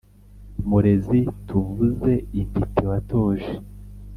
[0.67, 3.51] Murezi tuvuze intiti watoje